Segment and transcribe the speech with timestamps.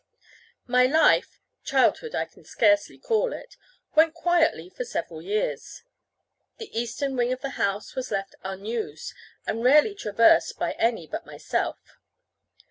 [0.65, 3.55] My life childhood I can scarcely call it
[3.93, 5.83] went quietly for several years.
[6.57, 9.13] The eastern wing of the house was left unused,
[9.45, 11.99] and rarely traversed by any but myself.